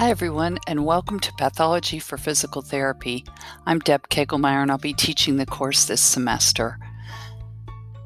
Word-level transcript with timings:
Hi, 0.00 0.08
everyone, 0.08 0.58
and 0.66 0.86
welcome 0.86 1.20
to 1.20 1.32
Pathology 1.34 1.98
for 1.98 2.16
Physical 2.16 2.62
Therapy. 2.62 3.22
I'm 3.66 3.80
Deb 3.80 4.08
Kegelmeyer, 4.08 4.62
and 4.62 4.70
I'll 4.70 4.78
be 4.78 4.94
teaching 4.94 5.36
the 5.36 5.44
course 5.44 5.84
this 5.84 6.00
semester. 6.00 6.78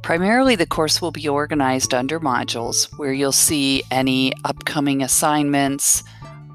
Primarily, 0.03 0.57
the 0.57 0.67
course 0.67 1.01
will 1.01 1.13
be 1.13 1.29
organized 1.29 1.95
under 1.95 2.19
modules 2.19 2.93
where 2.99 3.13
you'll 3.13 3.31
see 3.31 3.85
any 3.93 4.33
upcoming 4.45 5.05
assignments, 5.05 6.03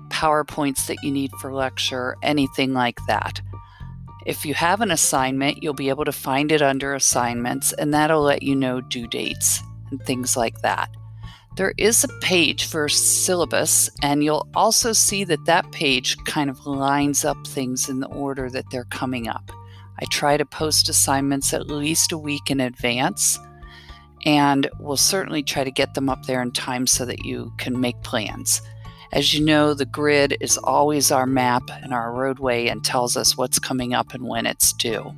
PowerPoints 0.09 0.88
that 0.88 1.02
you 1.04 1.09
need 1.09 1.31
for 1.39 1.53
lecture, 1.53 2.17
anything 2.21 2.73
like 2.73 2.99
that. 3.07 3.39
If 4.25 4.45
you 4.45 4.53
have 4.55 4.81
an 4.81 4.91
assignment, 4.91 5.63
you'll 5.63 5.73
be 5.73 5.87
able 5.87 6.03
to 6.03 6.11
find 6.11 6.51
it 6.51 6.61
under 6.61 6.93
assignments, 6.93 7.71
and 7.71 7.93
that'll 7.93 8.23
let 8.23 8.43
you 8.43 8.57
know 8.57 8.81
due 8.81 9.07
dates 9.07 9.63
and 9.89 10.03
things 10.03 10.35
like 10.35 10.59
that. 10.63 10.89
There 11.59 11.73
is 11.77 12.05
a 12.05 12.19
page 12.21 12.68
for 12.68 12.87
syllabus, 12.87 13.89
and 14.01 14.23
you'll 14.23 14.47
also 14.55 14.93
see 14.93 15.25
that 15.25 15.43
that 15.43 15.69
page 15.73 16.15
kind 16.23 16.50
of 16.50 16.65
lines 16.65 17.25
up 17.25 17.45
things 17.45 17.89
in 17.89 18.00
the 18.00 18.07
order 18.07 18.50
that 18.50 18.63
they're 18.71 18.86
coming 18.86 19.27
up. 19.27 19.51
I 20.01 20.05
try 20.05 20.37
to 20.37 20.45
post 20.45 20.87
assignments 20.87 21.53
at 21.53 21.67
least 21.67 22.14
a 22.14 22.17
week 22.17 22.50
in 22.50 22.61
advance, 22.61 23.37
and 24.25 24.69
we'll 24.79 24.95
certainly 24.95 25.43
try 25.43 25.65
to 25.65 25.69
get 25.69 25.95
them 25.95 26.07
up 26.07 26.23
there 26.27 26.41
in 26.41 26.53
time 26.53 26.87
so 26.87 27.03
that 27.03 27.25
you 27.25 27.51
can 27.57 27.81
make 27.81 28.01
plans. 28.03 28.61
As 29.11 29.33
you 29.33 29.43
know, 29.43 29.73
the 29.73 29.86
grid 29.86 30.37
is 30.39 30.57
always 30.59 31.11
our 31.11 31.25
map 31.25 31.64
and 31.83 31.93
our 31.93 32.14
roadway 32.14 32.67
and 32.67 32.86
tells 32.86 33.17
us 33.17 33.36
what's 33.36 33.59
coming 33.59 33.94
up 33.94 34.14
and 34.14 34.23
when 34.23 34.45
it's 34.45 34.72
due. 34.72 35.14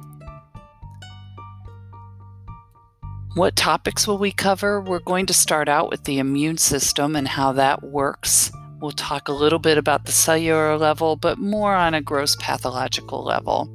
What 3.33 3.55
topics 3.55 4.05
will 4.05 4.17
we 4.17 4.33
cover? 4.33 4.81
We're 4.81 4.99
going 4.99 5.25
to 5.27 5.33
start 5.33 5.69
out 5.69 5.89
with 5.89 6.03
the 6.03 6.19
immune 6.19 6.57
system 6.57 7.15
and 7.15 7.25
how 7.25 7.53
that 7.53 7.81
works. 7.81 8.51
We'll 8.81 8.91
talk 8.91 9.29
a 9.29 9.33
little 9.33 9.57
bit 9.57 9.77
about 9.77 10.03
the 10.03 10.11
cellular 10.11 10.77
level, 10.77 11.15
but 11.15 11.37
more 11.37 11.73
on 11.73 11.93
a 11.93 12.01
gross 12.01 12.35
pathological 12.35 13.23
level. 13.23 13.73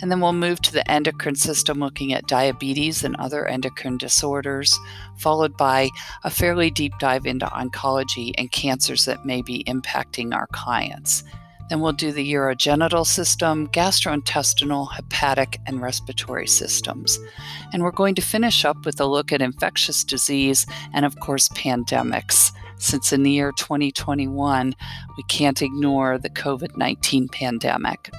And 0.00 0.10
then 0.10 0.22
we'll 0.22 0.32
move 0.32 0.62
to 0.62 0.72
the 0.72 0.90
endocrine 0.90 1.34
system, 1.34 1.80
looking 1.80 2.14
at 2.14 2.28
diabetes 2.28 3.04
and 3.04 3.14
other 3.16 3.46
endocrine 3.46 3.98
disorders, 3.98 4.78
followed 5.18 5.54
by 5.54 5.90
a 6.22 6.30
fairly 6.30 6.70
deep 6.70 6.94
dive 6.98 7.26
into 7.26 7.44
oncology 7.44 8.32
and 8.38 8.50
cancers 8.52 9.04
that 9.04 9.26
may 9.26 9.42
be 9.42 9.64
impacting 9.64 10.34
our 10.34 10.46
clients. 10.46 11.24
Then 11.68 11.80
we'll 11.80 11.92
do 11.92 12.12
the 12.12 12.32
urogenital 12.32 13.06
system, 13.06 13.68
gastrointestinal, 13.68 14.92
hepatic, 14.92 15.58
and 15.66 15.80
respiratory 15.80 16.46
systems. 16.46 17.18
And 17.72 17.82
we're 17.82 17.90
going 17.90 18.14
to 18.16 18.22
finish 18.22 18.64
up 18.64 18.84
with 18.84 19.00
a 19.00 19.06
look 19.06 19.32
at 19.32 19.42
infectious 19.42 20.04
disease 20.04 20.66
and, 20.92 21.04
of 21.04 21.18
course, 21.20 21.48
pandemics. 21.50 22.52
Since 22.76 23.12
in 23.12 23.22
the 23.22 23.30
year 23.30 23.52
2021, 23.56 24.74
we 25.16 25.22
can't 25.24 25.62
ignore 25.62 26.18
the 26.18 26.30
COVID 26.30 26.76
19 26.76 27.28
pandemic. 27.28 28.10